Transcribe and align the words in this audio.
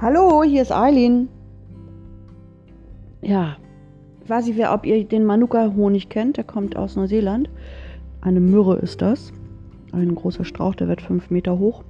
Hallo, 0.00 0.44
hier 0.44 0.62
ist 0.62 0.70
Eileen. 0.70 1.28
Ja, 3.20 3.56
ich 4.22 4.30
weiß 4.30 4.46
nicht, 4.46 4.56
wer, 4.56 4.72
ob 4.72 4.86
ihr 4.86 5.02
den 5.02 5.24
Manuka-Honig 5.24 6.08
kennt. 6.08 6.36
Der 6.36 6.44
kommt 6.44 6.76
aus 6.76 6.94
Neuseeland. 6.94 7.50
Eine 8.20 8.38
Myrrhe 8.38 8.76
ist 8.76 9.02
das. 9.02 9.32
Ein 9.90 10.14
großer 10.14 10.44
Strauch, 10.44 10.76
der 10.76 10.86
wird 10.86 11.02
fünf 11.02 11.30
Meter 11.30 11.58
hoch. 11.58 11.82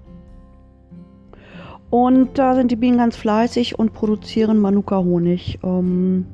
Und 1.91 2.38
da 2.38 2.55
sind 2.55 2.70
die 2.70 2.77
Bienen 2.77 2.97
ganz 2.97 3.14
fleißig 3.14 3.78
und 3.78 3.92
produzieren 3.92 4.59
Manuka-Honig. 4.59 5.59
Ähm, 5.62 6.25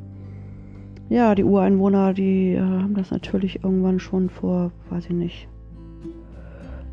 ja, 1.09 1.35
die 1.35 1.43
Ureinwohner, 1.43 2.15
die 2.15 2.53
äh, 2.53 2.61
haben 2.61 2.95
das 2.95 3.11
natürlich 3.11 3.65
irgendwann 3.65 3.99
schon 3.99 4.31
vor, 4.31 4.71
weiß 4.91 5.07
ich 5.07 5.17
nicht, 5.17 5.49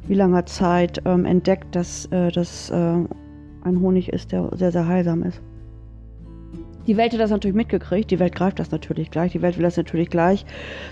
wie 0.08 0.16
langer 0.16 0.48
Zeit 0.48 1.04
ähm, 1.06 1.26
entdeckt, 1.26 1.76
dass 1.76 2.08
äh, 2.08 2.32
das 2.32 2.72
äh, 2.72 3.04
ein 3.64 3.80
Honig 3.82 4.10
ist, 4.10 4.32
der 4.32 4.50
sehr, 4.56 4.72
sehr 4.72 4.88
heilsam 4.88 5.24
ist. 5.24 5.42
Die 6.88 6.98
Welt 6.98 7.14
hat 7.14 7.20
das 7.20 7.30
natürlich 7.30 7.56
mitgekriegt. 7.56 8.10
Die 8.10 8.20
Welt 8.20 8.34
greift 8.34 8.60
das 8.60 8.72
natürlich 8.72 9.12
gleich. 9.12 9.34
Die 9.34 9.42
Welt 9.42 9.58
will 9.58 9.64
das 9.64 9.78
natürlich 9.78 10.10
gleich 10.10 10.46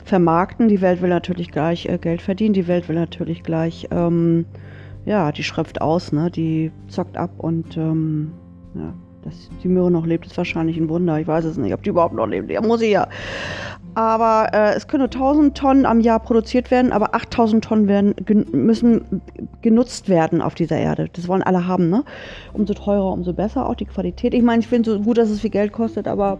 vermarkten. 0.05 0.67
Die 0.67 0.81
Welt 0.81 1.01
will 1.01 1.09
natürlich 1.09 1.49
gleich 1.51 1.87
äh, 1.87 1.97
Geld 1.97 2.21
verdienen. 2.21 2.53
Die 2.53 2.67
Welt 2.67 2.87
will 2.87 2.95
natürlich 2.95 3.41
gleich, 3.41 3.87
ähm, 3.89 4.45
ja, 5.05 5.31
die 5.31 5.43
schröpft 5.43 5.81
aus, 5.81 6.11
ne? 6.11 6.29
Die 6.29 6.71
zockt 6.87 7.17
ab 7.17 7.31
und, 7.37 7.75
ähm, 7.75 8.31
ja, 8.75 8.93
dass 9.23 9.49
die 9.63 9.67
Möhre 9.67 9.89
noch 9.89 10.05
lebt, 10.05 10.27
ist 10.27 10.37
wahrscheinlich 10.37 10.77
ein 10.77 10.89
Wunder. 10.89 11.19
Ich 11.19 11.27
weiß 11.27 11.45
es 11.45 11.57
nicht, 11.57 11.73
ob 11.73 11.81
die 11.81 11.89
überhaupt 11.89 12.13
noch 12.13 12.27
lebt. 12.27 12.51
Ja, 12.51 12.61
muss 12.61 12.79
sie 12.79 12.91
ja. 12.91 13.07
Aber 13.95 14.49
äh, 14.53 14.75
es 14.75 14.87
können 14.87 15.01
nur 15.01 15.11
1000 15.11 15.57
Tonnen 15.57 15.85
am 15.85 15.99
Jahr 15.99 16.19
produziert 16.19 16.71
werden, 16.71 16.91
aber 16.91 17.15
8000 17.15 17.63
Tonnen 17.63 17.87
werden, 17.87 18.15
gen 18.25 18.45
müssen 18.51 19.21
genutzt 19.61 20.09
werden 20.09 20.41
auf 20.41 20.55
dieser 20.55 20.77
Erde. 20.77 21.09
Das 21.13 21.27
wollen 21.27 21.43
alle 21.43 21.67
haben, 21.67 21.89
ne? 21.89 22.03
Umso 22.53 22.73
teurer, 22.73 23.11
umso 23.11 23.33
besser. 23.33 23.67
Auch 23.67 23.75
die 23.75 23.85
Qualität. 23.85 24.33
Ich 24.33 24.43
meine, 24.43 24.61
ich 24.61 24.67
finde 24.67 24.91
so 24.91 24.99
gut, 25.01 25.17
dass 25.17 25.29
es 25.29 25.41
viel 25.41 25.49
Geld 25.49 25.73
kostet, 25.73 26.07
aber 26.07 26.39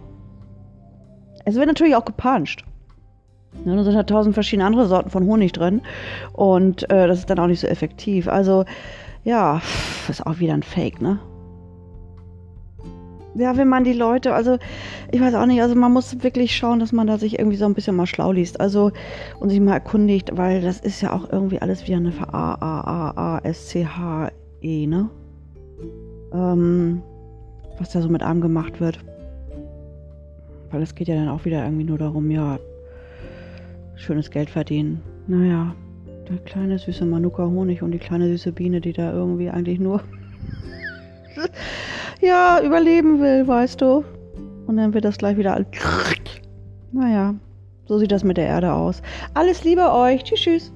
es 1.44 1.54
wird 1.56 1.66
natürlich 1.66 1.96
auch 1.96 2.04
gepanscht. 2.04 2.64
Ja, 3.64 3.74
da 3.74 3.82
sind 3.82 3.96
halt 3.96 4.08
tausend 4.08 4.34
verschiedene 4.34 4.66
andere 4.66 4.86
Sorten 4.86 5.10
von 5.10 5.24
Honig 5.24 5.52
drin. 5.52 5.82
Und 6.32 6.88
äh, 6.90 7.08
das 7.08 7.18
ist 7.18 7.30
dann 7.30 7.38
auch 7.38 7.46
nicht 7.46 7.60
so 7.60 7.66
effektiv. 7.66 8.28
Also, 8.28 8.64
ja, 9.24 9.60
ist 10.08 10.24
auch 10.26 10.38
wieder 10.38 10.54
ein 10.54 10.62
Fake, 10.62 11.02
ne? 11.02 11.18
Ja, 13.34 13.56
wenn 13.56 13.68
man 13.68 13.84
die 13.84 13.92
Leute, 13.92 14.34
also 14.34 14.58
ich 15.12 15.20
weiß 15.20 15.34
auch 15.34 15.46
nicht, 15.46 15.62
also 15.62 15.74
man 15.74 15.92
muss 15.92 16.22
wirklich 16.22 16.56
schauen, 16.56 16.80
dass 16.80 16.92
man 16.92 17.06
da 17.06 17.18
sich 17.18 17.38
irgendwie 17.38 17.56
so 17.56 17.64
ein 17.64 17.74
bisschen 17.74 17.96
mal 17.96 18.06
schlau 18.06 18.32
liest, 18.32 18.60
also 18.60 18.90
und 19.38 19.50
sich 19.50 19.60
mal 19.60 19.74
erkundigt, 19.74 20.36
weil 20.36 20.60
das 20.60 20.80
ist 20.80 21.00
ja 21.00 21.12
auch 21.12 21.30
irgendwie 21.30 21.60
alles 21.60 21.86
wie 21.86 21.94
eine 21.94 22.12
A 22.32 22.54
A 22.54 22.80
A 22.80 23.36
A 23.36 23.38
S 23.44 23.68
C 23.68 23.86
H 23.86 24.30
E, 24.60 24.86
ne? 24.86 25.08
Ähm, 26.32 27.02
was 27.78 27.92
da 27.92 28.00
so 28.00 28.08
mit 28.08 28.22
einem 28.22 28.40
gemacht 28.40 28.80
wird. 28.80 28.98
Weil 30.70 30.82
es 30.82 30.94
geht 30.94 31.08
ja 31.08 31.14
dann 31.14 31.28
auch 31.28 31.44
wieder 31.44 31.64
irgendwie 31.64 31.84
nur 31.84 31.98
darum, 31.98 32.30
ja, 32.30 32.58
schönes 33.96 34.30
Geld 34.30 34.50
verdienen. 34.50 35.02
Naja, 35.26 35.74
der 36.28 36.38
kleine 36.38 36.78
süße 36.78 37.04
Manuka 37.04 37.44
Honig 37.44 37.82
und 37.82 37.92
die 37.92 37.98
kleine 37.98 38.28
süße 38.28 38.52
Biene, 38.52 38.80
die 38.80 38.92
da 38.92 39.12
irgendwie 39.12 39.50
eigentlich 39.50 39.80
nur 39.80 40.02
ja, 42.20 42.60
überleben 42.62 43.20
will, 43.20 43.46
weißt 43.46 43.80
du. 43.80 44.04
Und 44.66 44.76
dann 44.76 44.94
wird 44.94 45.04
das 45.04 45.18
gleich 45.18 45.36
wieder 45.36 45.54
alt. 45.54 45.66
Naja, 46.92 47.34
so 47.86 47.98
sieht 47.98 48.12
das 48.12 48.24
mit 48.24 48.36
der 48.36 48.46
Erde 48.46 48.72
aus. 48.72 49.02
Alles 49.34 49.64
Liebe 49.64 49.92
euch. 49.92 50.22
Tschüss, 50.24 50.40
tschüss. 50.40 50.72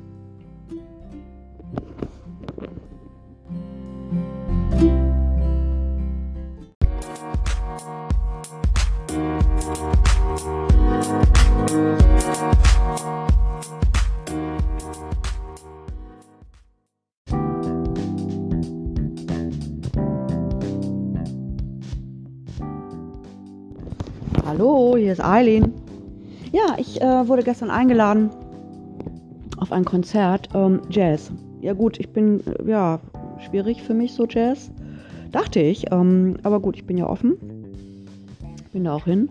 Hallo, 24.47 24.95
hier 24.99 25.13
ist 25.13 25.25
Eileen. 25.25 25.73
Ja, 26.53 26.77
ich 26.77 27.01
äh, 27.01 27.27
wurde 27.29 27.43
gestern 27.43 27.71
eingeladen 27.71 28.29
auf 29.57 29.73
ein 29.73 29.87
Konzert 29.87 30.51
ähm, 30.55 30.83
Jazz. 30.91 31.33
Ja 31.63 31.73
gut, 31.73 31.99
ich 31.99 32.11
bin, 32.11 32.41
äh, 32.47 32.69
ja, 32.71 33.01
schwierig 33.39 33.83
für 33.83 33.95
mich 33.95 34.13
so 34.13 34.27
Jazz. 34.29 34.71
Dachte 35.33 35.61
ich, 35.61 35.91
ähm, 35.91 36.37
aber 36.43 36.61
gut, 36.61 36.77
ich 36.77 36.85
bin 36.85 36.99
ja 36.99 37.09
offen. 37.09 37.39
Bin 38.75 38.85
da 38.85 38.95
auch 38.95 39.07
hin. 39.07 39.31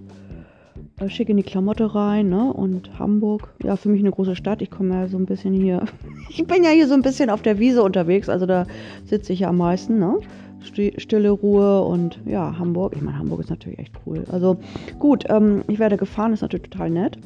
Äh, 1.00 1.10
schick 1.10 1.30
in 1.30 1.38
die 1.38 1.44
Klamotte 1.44 1.94
rein, 1.94 2.30
ne? 2.30 2.52
Und 2.52 2.98
Hamburg, 2.98 3.54
ja, 3.64 3.76
für 3.76 3.90
mich 3.90 4.00
eine 4.00 4.12
große 4.12 4.36
Stadt. 4.36 4.64
Ich 4.64 4.72
komme 4.72 4.96
ja 4.96 5.08
so 5.08 5.18
ein 5.18 5.28
bisschen 5.28 5.54
hier. 5.54 5.86
Ich 6.36 6.48
bin 6.48 6.64
ja 6.64 6.72
hier 6.72 6.88
so 6.88 6.96
ein 6.96 7.04
bisschen 7.04 7.30
auf 7.30 7.44
der 7.44 7.60
Wiese 7.60 7.84
unterwegs, 7.84 8.28
also 8.28 8.48
da 8.48 8.66
sitze 9.06 9.34
ich 9.34 9.42
ja 9.42 9.50
am 9.50 9.58
meisten, 9.58 10.00
ne? 10.00 10.18
Stille 10.64 11.30
Ruhe 11.30 11.82
und 11.82 12.20
ja, 12.26 12.58
Hamburg. 12.58 12.94
Ich 12.96 13.02
meine, 13.02 13.18
Hamburg 13.18 13.42
ist 13.42 13.50
natürlich 13.50 13.80
echt 13.80 13.94
cool. 14.06 14.24
Also 14.32 14.58
gut, 15.00 15.26
ähm, 15.30 15.64
ich 15.68 15.80
werde 15.80 15.98
gefahren, 15.98 16.34
ist 16.34 16.42
natürlich 16.42 16.70
total 16.70 16.90
nett. 16.90 17.18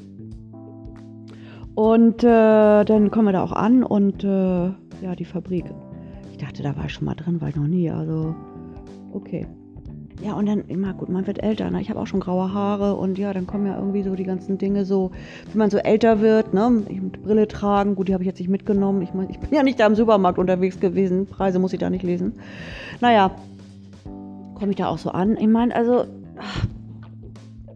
Und 1.75 2.23
äh, 2.23 2.83
dann 2.83 3.11
kommen 3.11 3.27
wir 3.27 3.33
da 3.33 3.43
auch 3.43 3.51
an 3.51 3.83
und 3.83 4.23
äh, 4.23 4.27
ja, 5.03 5.15
die 5.17 5.25
Fabrik. 5.25 5.65
Ich 6.31 6.37
dachte, 6.37 6.63
da 6.63 6.75
war 6.75 6.85
ich 6.85 6.93
schon 6.93 7.05
mal 7.05 7.15
drin, 7.15 7.39
war 7.39 7.49
ich 7.49 7.55
noch 7.55 7.67
nie. 7.67 7.89
Also, 7.89 8.35
okay. 9.13 9.45
Ja, 10.21 10.33
und 10.33 10.47
dann 10.47 10.61
immer, 10.67 10.93
gut, 10.93 11.09
man 11.09 11.27
wird 11.27 11.43
älter, 11.43 11.69
ne? 11.69 11.79
Ich 11.79 11.91
habe 11.91 11.99
auch 11.99 12.07
schon 12.07 12.19
graue 12.19 12.51
Haare 12.51 12.95
und 12.95 13.19
ja, 13.19 13.33
dann 13.33 13.45
kommen 13.45 13.67
ja 13.67 13.77
irgendwie 13.77 14.01
so 14.01 14.15
die 14.15 14.23
ganzen 14.23 14.57
Dinge 14.57 14.83
so, 14.83 15.11
wie 15.51 15.57
man 15.57 15.69
so 15.69 15.77
älter 15.77 16.21
wird, 16.21 16.55
ne? 16.55 16.83
Ich 16.89 16.99
mit 16.99 17.21
Brille 17.21 17.47
tragen, 17.47 17.93
gut, 17.93 18.07
die 18.07 18.13
habe 18.13 18.23
ich 18.23 18.27
jetzt 18.27 18.39
nicht 18.39 18.49
mitgenommen. 18.49 19.03
Ich 19.03 19.13
meine, 19.13 19.29
ich 19.29 19.39
bin 19.39 19.53
ja 19.53 19.61
nicht 19.61 19.79
da 19.79 19.85
im 19.85 19.93
Supermarkt 19.93 20.39
unterwegs 20.39 20.79
gewesen. 20.79 21.27
Preise 21.27 21.59
muss 21.59 21.73
ich 21.73 21.79
da 21.79 21.91
nicht 21.91 22.03
lesen. 22.03 22.33
Naja, 22.99 23.31
komme 24.55 24.71
ich 24.71 24.77
da 24.77 24.87
auch 24.87 24.97
so 24.97 25.11
an. 25.11 25.37
Ich 25.37 25.47
meine, 25.47 25.75
also, 25.75 26.05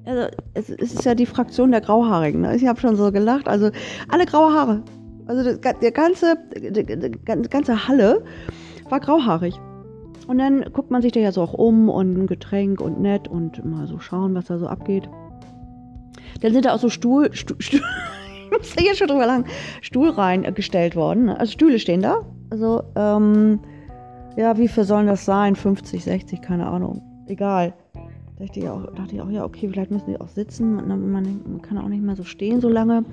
also 0.05 0.27
es, 0.55 0.69
ist 0.69 1.05
ja 1.05 1.13
die 1.13 1.27
Fraktion 1.27 1.69
der 1.69 1.81
Grauhaarigen. 1.81 2.41
Ne? 2.41 2.55
Ich 2.55 2.65
habe 2.65 2.79
schon 2.79 2.95
so 2.95 3.11
gelacht. 3.11 3.47
Also 3.47 3.69
alle 4.09 4.25
graue 4.25 4.51
Haare. 4.51 4.81
Also 5.27 5.43
das, 5.43 5.59
der 5.79 5.91
ganze, 5.91 6.37
die 6.55 7.49
ganze 7.49 7.87
Halle 7.87 8.23
war 8.89 8.99
grauhaarig. 8.99 9.59
Und 10.31 10.37
dann 10.37 10.63
guckt 10.71 10.91
man 10.91 11.01
sich 11.01 11.11
da 11.11 11.19
ja 11.19 11.33
so 11.33 11.41
auch 11.41 11.53
um 11.53 11.89
und 11.89 12.17
ein 12.17 12.25
Getränk 12.25 12.79
und 12.79 13.01
nett 13.01 13.27
und 13.27 13.65
mal 13.65 13.85
so 13.85 13.99
schauen, 13.99 14.33
was 14.33 14.45
da 14.45 14.57
so 14.57 14.65
abgeht. 14.65 15.09
Dann 16.39 16.53
sind 16.53 16.63
da 16.63 16.73
auch 16.73 16.79
so 16.79 16.87
Stuhl, 16.87 17.33
Stuhl, 17.33 17.57
Stuhl 17.59 17.81
ich 18.45 18.57
muss 18.57 18.73
da 18.73 18.81
jetzt 18.81 18.99
schon 18.99 19.09
drüber 19.09 19.25
lang, 19.25 19.43
Stuhl 19.81 20.07
reingestellt 20.07 20.95
worden. 20.95 21.27
Also 21.27 21.51
Stühle 21.51 21.79
stehen 21.79 22.01
da. 22.01 22.21
Also, 22.49 22.81
ähm, 22.95 23.59
ja, 24.37 24.57
wie 24.57 24.69
viel 24.69 24.85
sollen 24.85 25.07
das 25.07 25.25
sein? 25.25 25.57
50, 25.57 26.01
60, 26.01 26.41
keine 26.41 26.65
Ahnung. 26.65 27.01
Egal. 27.27 27.73
Da 27.93 28.45
dachte 28.45 28.61
ich 28.61 28.69
auch, 28.69 28.85
dachte 28.95 29.15
ich 29.15 29.21
auch 29.21 29.29
ja, 29.29 29.43
okay, 29.43 29.67
vielleicht 29.67 29.91
müssen 29.91 30.11
die 30.11 30.21
auch 30.21 30.29
sitzen. 30.29 30.75
Man, 30.75 31.11
man, 31.11 31.61
kann 31.61 31.77
auch 31.77 31.89
nicht 31.89 32.03
mehr 32.03 32.15
so 32.15 32.23
stehen 32.23 32.61
so 32.61 32.69
lange. 32.69 33.03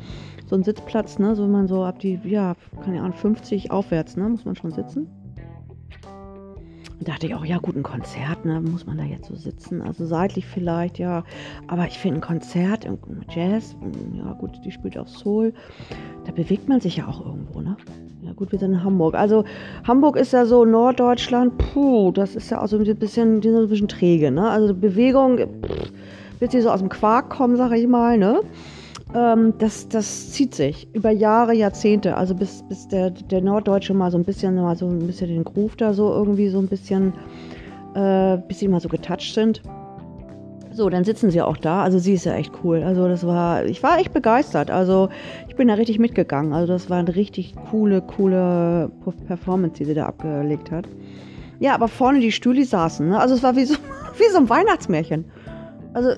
So 0.46 0.54
ein 0.54 0.62
Sitzplatz, 0.62 1.18
ne, 1.18 1.34
so 1.34 1.48
man 1.48 1.66
so 1.66 1.82
ab 1.82 1.98
die, 1.98 2.20
ja, 2.22 2.54
keine 2.84 3.00
Ahnung, 3.00 3.14
50 3.14 3.72
aufwärts, 3.72 4.16
ne, 4.16 4.28
muss 4.28 4.44
man 4.44 4.54
schon 4.54 4.70
sitzen. 4.70 5.08
Und 6.98 7.06
dachte 7.06 7.26
ich 7.26 7.34
auch, 7.34 7.44
ja 7.44 7.58
gut, 7.58 7.76
ein 7.76 7.84
Konzert, 7.84 8.44
ne, 8.44 8.60
muss 8.60 8.84
man 8.84 8.98
da 8.98 9.04
jetzt 9.04 9.28
so 9.28 9.36
sitzen? 9.36 9.82
Also 9.82 10.04
seitlich 10.04 10.46
vielleicht, 10.46 10.98
ja. 10.98 11.22
Aber 11.68 11.86
ich 11.86 11.98
finde 11.98 12.18
ein 12.18 12.20
Konzert, 12.20 12.88
Jazz, 13.30 13.76
ja 14.14 14.32
gut, 14.32 14.60
die 14.64 14.72
spielt 14.72 14.98
auch 14.98 15.06
Soul, 15.06 15.52
da 16.26 16.32
bewegt 16.32 16.68
man 16.68 16.80
sich 16.80 16.96
ja 16.96 17.06
auch 17.06 17.24
irgendwo, 17.24 17.60
ne? 17.60 17.76
Ja 18.22 18.32
gut, 18.32 18.50
wir 18.50 18.58
sind 18.58 18.72
in 18.72 18.82
Hamburg. 18.82 19.14
Also 19.14 19.44
Hamburg 19.86 20.16
ist 20.16 20.32
ja 20.32 20.44
so 20.44 20.64
Norddeutschland, 20.64 21.56
puh, 21.56 22.10
das 22.10 22.34
ist 22.34 22.50
ja 22.50 22.60
auch 22.60 22.66
so 22.66 22.76
ein 22.76 22.96
bisschen, 22.96 23.40
die 23.40 23.48
sind 23.48 23.62
ein 23.62 23.68
bisschen 23.68 23.88
träge, 23.88 24.32
ne? 24.32 24.50
Also 24.50 24.74
Bewegung, 24.74 25.38
pff, 25.38 25.92
wird 26.40 26.50
sie 26.50 26.60
so 26.60 26.70
aus 26.70 26.80
dem 26.80 26.88
Quark 26.88 27.30
kommen, 27.30 27.56
sag 27.56 27.72
ich 27.72 27.86
mal, 27.86 28.18
ne? 28.18 28.40
Ähm, 29.14 29.54
das, 29.58 29.88
das 29.88 30.32
zieht 30.32 30.54
sich 30.54 30.88
über 30.92 31.10
Jahre, 31.10 31.54
Jahrzehnte. 31.54 32.16
Also 32.16 32.34
bis, 32.34 32.62
bis 32.68 32.88
der, 32.88 33.10
der 33.10 33.40
Norddeutsche 33.40 33.94
mal 33.94 34.10
so 34.10 34.18
ein 34.18 34.24
bisschen, 34.24 34.54
mal 34.56 34.76
so 34.76 34.86
ein 34.86 35.06
bisschen 35.06 35.28
den 35.28 35.44
Groove 35.44 35.76
da 35.76 35.94
so 35.94 36.12
irgendwie 36.12 36.48
so 36.48 36.58
ein 36.58 36.68
bisschen, 36.68 37.14
äh, 37.94 38.36
bis 38.48 38.58
sie 38.58 38.68
mal 38.68 38.80
so 38.80 38.88
getoucht 38.88 39.34
sind. 39.34 39.62
So, 40.70 40.90
dann 40.90 41.04
sitzen 41.04 41.30
sie 41.30 41.40
auch 41.40 41.56
da. 41.56 41.82
Also 41.82 41.98
sie 41.98 42.12
ist 42.12 42.24
ja 42.24 42.34
echt 42.34 42.52
cool. 42.62 42.82
Also 42.82 43.08
das 43.08 43.26
war, 43.26 43.64
ich 43.64 43.82
war 43.82 43.98
echt 43.98 44.12
begeistert. 44.12 44.70
Also 44.70 45.08
ich 45.48 45.56
bin 45.56 45.68
da 45.68 45.74
richtig 45.74 45.98
mitgegangen. 45.98 46.52
Also 46.52 46.72
das 46.72 46.90
war 46.90 46.98
eine 46.98 47.16
richtig 47.16 47.54
coole, 47.70 48.02
coole 48.02 48.90
Performance, 49.26 49.76
die 49.78 49.86
sie 49.86 49.94
da 49.94 50.06
abgelegt 50.06 50.70
hat. 50.70 50.86
Ja, 51.60 51.74
aber 51.74 51.88
vorne 51.88 52.20
die 52.20 52.30
Stühle 52.30 52.64
saßen. 52.64 53.08
Ne? 53.08 53.18
Also 53.18 53.34
es 53.34 53.42
war 53.42 53.56
wie 53.56 53.64
so, 53.64 53.74
wie 54.18 54.30
so 54.30 54.38
ein 54.38 54.48
Weihnachtsmärchen. 54.48 55.24
Also 55.94 56.10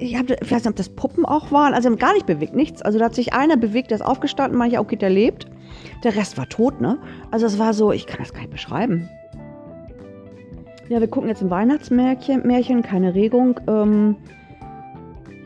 ich, 0.00 0.16
hab, 0.16 0.30
ich 0.30 0.50
weiß 0.50 0.64
nicht, 0.64 0.68
ob 0.68 0.76
das 0.76 0.88
Puppen 0.88 1.24
auch 1.24 1.52
waren. 1.52 1.74
Also, 1.74 1.88
sie 1.88 1.92
haben 1.92 1.98
gar 1.98 2.14
nicht 2.14 2.26
bewegt, 2.26 2.54
nichts. 2.54 2.82
Also, 2.82 2.98
da 2.98 3.06
hat 3.06 3.14
sich 3.14 3.32
einer 3.32 3.56
bewegt, 3.56 3.90
der 3.90 3.96
ist 3.96 4.04
aufgestanden, 4.04 4.58
manche, 4.58 4.78
okay, 4.78 4.96
der 4.96 5.10
lebt. 5.10 5.46
Der 6.02 6.16
Rest 6.16 6.38
war 6.38 6.48
tot, 6.48 6.80
ne? 6.80 6.98
Also, 7.30 7.46
es 7.46 7.58
war 7.58 7.74
so, 7.74 7.92
ich 7.92 8.06
kann 8.06 8.18
das 8.18 8.32
gar 8.32 8.40
nicht 8.40 8.50
beschreiben. 8.50 9.08
Ja, 10.90 10.98
wir 10.98 11.06
gucken 11.06 11.28
jetzt 11.28 11.40
ein 11.40 11.50
Weihnachtsmärchen, 11.50 12.44
Märchen, 12.44 12.82
keine 12.82 13.14
Regung. 13.14 13.60
Ähm, 13.68 14.16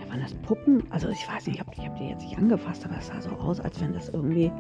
ja, 0.01 0.09
waren 0.09 0.23
das 0.23 0.33
Puppen? 0.33 0.83
Also 0.89 1.11
ich 1.11 1.29
weiß 1.29 1.47
nicht, 1.47 1.57
ich 1.57 1.61
habe 1.61 1.71
hab 1.77 1.99
die 1.99 2.09
jetzt 2.09 2.23
nicht 2.23 2.39
angefasst, 2.39 2.87
aber 2.87 2.97
es 2.99 3.09
sah 3.09 3.21
so 3.21 3.29
aus, 3.29 3.61
als 3.61 3.79
wenn 3.83 3.93
das 3.93 4.09
irgendwie, 4.09 4.51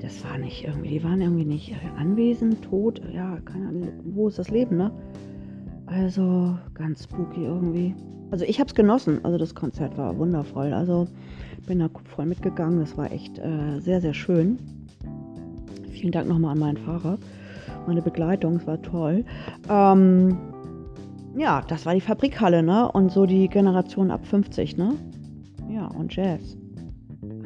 das 0.00 0.22
war 0.22 0.38
nicht 0.38 0.64
irgendwie, 0.64 0.90
die 0.90 1.02
waren 1.02 1.20
irgendwie 1.20 1.44
nicht 1.44 1.74
anwesend, 1.98 2.62
tot, 2.62 3.02
ja, 3.12 3.36
keine 3.44 3.66
Ahnung, 3.66 3.88
wo 4.04 4.28
ist 4.28 4.38
das 4.38 4.48
Leben, 4.48 4.76
ne? 4.76 4.92
Also 5.86 6.56
ganz 6.72 7.02
spooky 7.02 7.44
irgendwie. 7.44 7.92
Also 8.32 8.44
ich 8.44 8.58
habe 8.58 8.66
es 8.66 8.74
genossen, 8.74 9.24
also 9.24 9.38
das 9.38 9.54
Konzert 9.54 9.96
war 9.96 10.18
wundervoll. 10.18 10.72
Also 10.72 11.06
bin 11.66 11.78
da 11.78 11.88
voll 12.16 12.26
mitgegangen, 12.26 12.80
das 12.80 12.96
war 12.96 13.12
echt 13.12 13.38
äh, 13.38 13.78
sehr, 13.78 14.00
sehr 14.00 14.14
schön. 14.14 14.58
Vielen 15.92 16.10
Dank 16.10 16.28
nochmal 16.28 16.52
an 16.52 16.58
meinen 16.58 16.78
Fahrer 16.78 17.18
meine 17.86 18.02
Begleitung, 18.02 18.56
es 18.56 18.66
war 18.66 18.80
toll. 18.82 19.24
Ähm, 19.68 20.36
ja, 21.36 21.62
das 21.68 21.86
war 21.86 21.94
die 21.94 22.00
Fabrikhalle, 22.00 22.62
ne? 22.62 22.90
Und 22.90 23.10
so 23.10 23.26
die 23.26 23.48
Generation 23.48 24.10
ab 24.10 24.26
50, 24.26 24.76
ne? 24.76 24.94
Ja, 25.70 25.86
und 25.86 26.14
Jazz. 26.14 26.56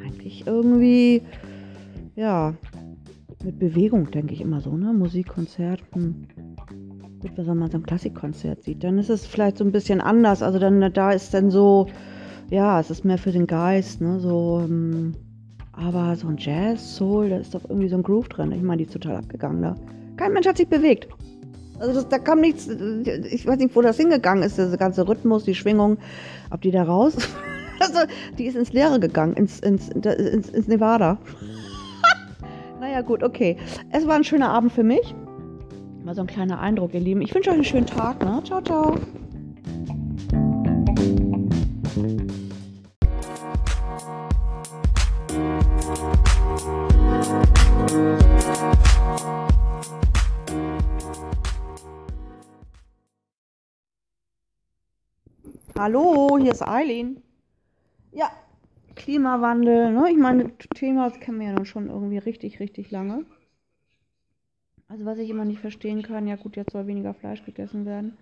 Eigentlich 0.05 0.47
irgendwie, 0.47 1.23
ja, 2.17 2.55
mit 3.45 3.59
Bewegung, 3.59 4.11
denke 4.11 4.35
ich 4.35 4.41
immer 4.41 4.61
so, 4.61 4.77
ne? 4.77 4.93
Musikkonzert, 4.93 5.83
hm. 5.93 6.27
Gut, 7.21 7.33
wenn 7.37 7.59
man 7.59 7.71
so 7.71 7.79
ein 7.79 7.83
Klassikkonzert 7.83 8.63
sieht, 8.63 8.85
dann 8.85 8.99
ist 8.99 9.09
es 9.09 9.27
vielleicht 9.27 9.59
so 9.59 9.65
ein 9.65 9.73
bisschen 9.73 10.01
anders. 10.01 10.43
Also 10.43 10.59
dann, 10.59 10.93
da 10.93 11.13
ist 11.13 11.33
dann 11.33 11.51
so, 11.51 11.87
ja, 12.51 12.79
es 12.79 12.91
ist 12.91 13.05
mehr 13.05 13.19
für 13.19 13.33
den 13.33 13.47
Geist, 13.47 14.01
ne? 14.01 14.21
So, 14.21 14.61
ähm, 14.63 15.15
aber 15.73 16.15
so 16.17 16.29
ein 16.29 16.37
Jazz, 16.39 16.97
Soul, 16.97 17.31
da 17.31 17.37
ist 17.37 17.55
doch 17.55 17.65
irgendwie 17.69 17.89
so 17.89 17.97
ein 17.97 18.03
Groove 18.03 18.29
drin. 18.29 18.53
Ich 18.53 18.63
meine, 18.63 18.79
die 18.79 18.85
ist 18.85 18.93
total 18.93 19.17
abgegangen 19.17 19.63
da. 19.63 19.75
Kein 20.17 20.33
Mensch 20.33 20.47
hat 20.47 20.59
sich 20.59 20.69
bewegt. 20.69 21.09
Also 21.79 21.95
das, 21.95 22.09
da 22.09 22.19
kam 22.19 22.41
nichts, 22.41 22.69
ich 22.69 23.47
weiß 23.47 23.59
nicht, 23.59 23.77
wo 23.77 23.83
das 23.83 23.99
hingegangen 23.99 24.43
ist, 24.43 24.57
dieser 24.57 24.77
ganze 24.79 25.07
Rhythmus, 25.07 25.45
die 25.45 25.55
Schwingung, 25.55 25.99
ob 26.51 26.63
die 26.63 26.71
da 26.71 26.85
raus? 26.85 27.17
also, 27.81 28.01
die 28.39 28.47
ist 28.47 28.57
ins 28.57 28.73
Leere 28.73 28.99
gegangen, 28.99 29.35
ins, 29.35 29.61
ins, 29.61 29.89
ins, 29.91 30.49
ins 30.49 30.69
Nevada. 30.69 31.19
naja, 32.81 33.03
gut, 33.03 33.23
okay. 33.23 33.59
Es 33.91 34.07
war 34.07 34.17
ein 34.17 34.25
schöner 34.25 34.49
Abend 34.49 34.73
für 34.73 34.85
mich. 34.85 35.15
Mal 36.07 36.15
so 36.15 36.21
ein 36.21 36.29
kleiner 36.29 36.61
Eindruck, 36.61 36.95
ihr 36.95 37.01
Lieben. 37.01 37.21
Ich 37.21 37.35
wünsche 37.35 37.51
euch 37.51 37.57
einen 37.57 37.65
schönen 37.65 37.87
Tag. 37.87 38.23
Ne? 38.23 38.41
Ciao, 38.45 38.63
ciao. 38.63 38.95
Hallo, 55.77 56.39
hier 56.41 56.53
ist 56.53 56.63
Eileen. 56.63 57.21
Ja, 58.13 58.31
Klimawandel, 58.95 59.91
ne? 59.91 60.09
Ich 60.13 60.17
meine, 60.17 60.57
Thema 60.77 61.09
das 61.09 61.19
kennen 61.19 61.41
wir 61.41 61.49
ja 61.49 61.53
nun 61.55 61.67
schon 61.67 61.89
irgendwie 61.89 62.19
richtig, 62.19 62.61
richtig 62.61 62.93
lange. 62.93 63.27
Also 64.89 65.05
was 65.05 65.19
ich 65.19 65.31
immer 65.31 65.45
nicht 65.45 65.61
verstehen 65.61 66.03
kann, 66.03 66.27
ja 66.27 66.37
gut, 66.37 66.57
jetzt 66.57 66.73
soll 66.73 66.87
weniger 66.87 67.15
Fleisch 67.15 67.45
gegessen 67.45 67.87
werden. 67.87 68.17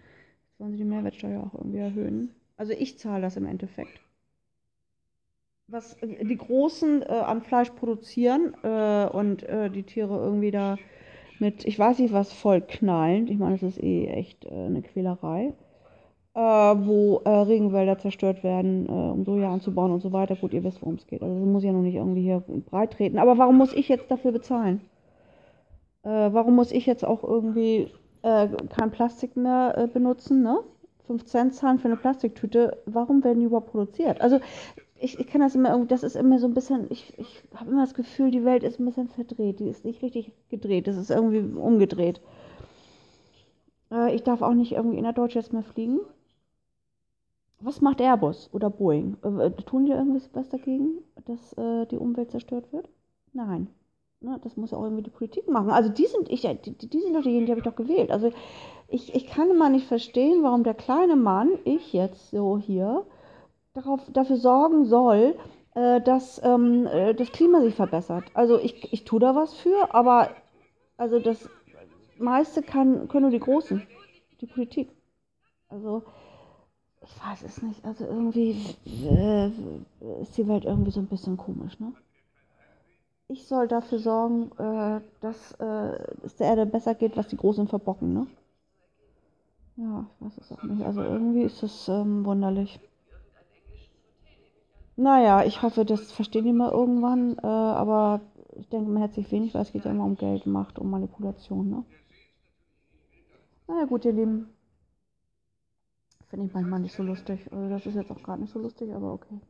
Jetzt 0.49 0.61
wollen 0.61 0.73
sie 0.73 0.79
die 0.79 0.85
Mehrwertsteuer 0.85 1.43
auch 1.43 1.55
irgendwie 1.55 1.79
erhöhen. 1.79 2.31
Also 2.57 2.73
ich 2.73 2.99
zahle 2.99 3.23
das 3.23 3.37
im 3.37 3.47
Endeffekt. 3.47 4.01
Was 5.67 5.97
die 6.01 6.37
Großen 6.37 7.03
äh, 7.03 7.07
an 7.07 7.43
Fleisch 7.43 7.71
produzieren 7.71 8.55
äh, 8.63 9.07
und 9.07 9.43
äh, 9.45 9.71
die 9.71 9.83
Tiere 9.83 10.17
irgendwie 10.17 10.51
da 10.51 10.77
mit, 11.39 11.65
ich 11.65 11.79
weiß 11.79 11.99
nicht 11.99 12.13
was, 12.13 12.33
voll 12.33 12.61
knallen. 12.61 13.29
Ich 13.29 13.39
meine, 13.39 13.53
das 13.53 13.63
ist 13.63 13.83
eh 13.83 14.07
echt 14.07 14.45
äh, 14.45 14.51
eine 14.51 14.83
Quälerei 14.83 15.55
äh, 16.35 16.41
wo 16.41 17.21
äh, 17.25 17.31
Regenwälder 17.31 17.99
zerstört 17.99 18.43
werden, 18.43 18.87
um 18.87 19.25
Soja 19.25 19.53
anzubauen 19.53 19.93
und 19.93 20.01
so 20.01 20.13
weiter. 20.13 20.37
Gut, 20.37 20.53
ihr 20.53 20.65
wisst, 20.65 20.83
worum 20.83 20.97
es 20.97 21.07
geht. 21.07 21.23
Also 21.23 21.35
das 21.39 21.47
muss 21.47 21.65
ja 21.65 21.73
noch 21.73 21.83
nicht 21.83 21.95
irgendwie 21.95 22.23
hier 22.23 22.41
breit 22.41 22.93
treten. 22.93 23.19
Aber 23.19 23.39
warum 23.39 23.57
muss 23.57 23.73
ich 23.73 23.89
jetzt 23.89 24.11
dafür 24.11 24.33
bezahlen? 24.33 24.81
Äh, 26.05 26.33
warum 26.33 26.55
muss 26.55 26.73
ich 26.73 26.87
jetzt 26.87 27.05
auch 27.05 27.25
irgendwie 27.25 27.91
äh, 28.23 28.49
kein 28.69 28.91
Plastik 28.91 29.37
mehr 29.37 29.75
äh, 29.77 29.87
benutzen, 29.87 30.43
ne? 30.43 30.61
5 31.07 31.25
Cent 31.27 31.55
zahlen 31.55 31.79
für 31.79 31.89
eine 31.89 31.97
Plastiktüte. 31.97 32.79
Warum 32.87 33.23
werden 33.25 33.41
die 33.41 33.47
überhaupt 33.47 33.71
produziert? 33.71 34.21
Also 34.23 34.41
ich, 34.99 35.19
ich 35.19 35.27
kann 35.27 35.43
das 35.43 35.55
immer 35.55 35.71
irgendwie, 35.71 35.89
das 35.89 36.03
ist 36.03 36.17
immer 36.17 36.39
so 36.39 36.47
ein 36.47 36.55
bisschen, 36.55 36.87
ich, 36.91 37.19
ich 37.19 37.43
habe 37.55 37.71
immer 37.71 37.83
das 37.83 37.95
Gefühl, 37.95 38.31
die 38.31 38.45
Welt 38.45 38.63
ist 38.63 38.81
ein 38.81 38.87
bisschen 38.87 39.09
verdreht. 39.09 39.61
Die 39.61 39.69
ist 39.69 39.85
nicht 39.85 40.03
richtig 40.03 40.33
gedreht. 40.49 40.87
Das 40.87 40.97
ist 40.97 41.11
irgendwie 41.11 41.41
umgedreht. 41.59 42.23
ich 44.13 44.23
darf 44.23 44.41
auch 44.41 44.55
nicht 44.55 44.73
irgendwie 44.73 44.97
in 44.97 45.05
der 45.05 45.13
Deutschland 45.13 45.53
mehr 45.53 45.63
fliegen. 45.63 46.01
Was 47.65 47.81
macht 47.81 48.01
Airbus 48.01 48.51
oder 48.53 48.69
Boeing? 48.69 49.17
Äh, 49.23 49.51
tun 49.63 49.87
die 49.87 49.93
irgendwas 49.93 50.31
dagegen, 50.51 50.99
dass 51.25 51.55
äh, 51.55 51.87
die 51.87 51.97
Umwelt 51.97 52.31
zerstört 52.31 52.71
wird? 52.73 52.91
Nein. 53.33 53.69
Ne, 54.25 54.41
das 54.43 54.57
muss 54.57 54.73
auch 54.73 54.83
irgendwie 54.83 55.03
die 55.03 55.11
Politik 55.11 55.51
machen. 55.51 55.69
Also 55.69 55.91
die 55.91 56.07
sind, 56.07 56.31
ich, 56.31 56.41
die, 56.65 56.73
die 56.73 57.01
sind 57.01 57.15
doch 57.15 57.21
diejenigen, 57.21 57.45
die 57.45 57.53
habe 57.53 57.61
ich 57.61 57.65
doch 57.67 57.77
gewählt. 57.77 58.11
Also 58.11 58.33
ich, 58.89 59.15
ich 59.15 59.27
kann 59.27 59.55
mal 59.59 59.69
nicht 59.69 59.87
verstehen, 59.87 60.43
warum 60.43 60.65
der 60.65 60.73
kleine 60.73 61.15
Mann, 61.15 61.51
ich 61.65 61.93
jetzt 61.93 62.31
so 62.31 62.57
hier, 62.57 63.05
darauf, 63.75 64.01
dafür 64.15 64.39
sorgen 64.39 64.87
soll, 64.87 65.37
äh, 65.75 66.01
dass 66.01 66.41
ähm, 66.43 66.87
äh, 66.87 67.13
das 67.15 67.33
Klima 67.33 67.61
sich 67.61 67.75
verbessert. 67.75 68.25
Also 68.33 68.59
ich, 68.59 68.95
ich 68.95 69.05
tue 69.05 69.21
da 69.21 69.35
was 69.35 69.53
für, 69.53 69.95
aber 69.95 70.31
also 70.97 71.19
das 71.19 71.47
meiste 72.19 72.63
kann, 72.63 73.09
können 73.09 73.25
nur 73.25 73.31
die 73.31 73.41
Großen, 73.41 73.87
die 74.41 74.47
Politik. 74.47 74.89
Also 75.69 76.03
ich 77.03 77.11
weiß 77.23 77.43
es 77.43 77.61
nicht. 77.61 77.85
Also 77.85 78.07
irgendwie 78.07 78.57
äh, 78.87 79.51
ist 80.23 80.39
die 80.39 80.49
Welt 80.49 80.65
irgendwie 80.65 80.93
so 80.93 81.01
ein 81.01 81.09
bisschen 81.09 81.37
komisch, 81.37 81.79
ne? 81.79 81.93
Ich 83.29 83.47
soll 83.47 83.69
dafür 83.69 83.99
sorgen, 83.99 84.51
äh, 84.59 85.01
dass 85.21 85.53
äh, 85.53 85.99
es 86.25 86.37
der 86.37 86.49
Erde 86.49 86.67
besser 86.67 86.95
geht, 86.95 87.17
was 87.17 87.29
die 87.29 87.37
Großen 87.37 87.67
verbocken, 87.69 88.13
ne? 88.13 88.27
Ja, 89.77 90.07
ich 90.21 90.27
weiß 90.27 90.39
es 90.39 90.53
auch 90.53 90.63
nicht. 90.63 90.85
Also 90.85 91.03
irgendwie 91.03 91.43
ist 91.43 91.63
es 91.63 91.89
ähm, 91.89 92.25
wunderlich. 92.25 92.79
Naja, 94.97 95.43
ich 95.45 95.63
hoffe, 95.63 95.85
das 95.85 96.13
verstehen 96.13 96.45
die 96.45 96.53
mal 96.53 96.71
irgendwann, 96.71 97.37
äh, 97.39 97.47
aber 97.47 98.21
ich 98.57 98.69
denke, 98.69 98.91
man 98.91 99.03
hätte 99.03 99.17
sich 99.17 99.33
wenig, 99.33 99.55
weil 99.55 99.63
es 99.63 99.73
geht 99.73 99.85
ja 99.85 99.91
immer 99.91 100.05
um 100.05 100.17
Geld, 100.17 100.47
Macht, 100.47 100.79
um 100.79 100.91
Manipulation, 100.91 101.69
ne? 101.69 101.85
Naja, 103.67 103.87
gut, 103.87 104.05
ihr 104.05 104.13
Lieben. 104.13 104.51
Finde 106.29 106.47
ich 106.47 106.53
manchmal 106.53 106.81
nicht 106.81 106.95
so 106.95 107.03
lustig. 107.03 107.51
Also 107.51 107.69
das 107.69 107.87
ist 107.87 107.95
jetzt 107.95 108.11
auch 108.11 108.23
gerade 108.23 108.43
nicht 108.43 108.53
so 108.53 108.61
lustig, 108.61 108.93
aber 108.93 109.13
okay. 109.13 109.41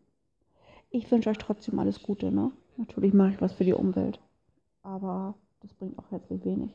Ich 0.90 1.10
wünsche 1.10 1.28
euch 1.28 1.38
trotzdem 1.38 1.78
alles 1.78 2.02
Gute, 2.02 2.30
ne? 2.30 2.52
Natürlich 2.76 3.14
mache 3.14 3.30
ich 3.30 3.40
was 3.40 3.52
für 3.52 3.64
die 3.64 3.72
Umwelt, 3.72 4.18
aber 4.82 5.34
das 5.60 5.72
bringt 5.74 5.98
auch 5.98 6.10
herzlich 6.10 6.44
wenig. 6.44 6.70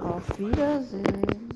Auf 0.00 0.38
Wiedersehen. 0.38 1.50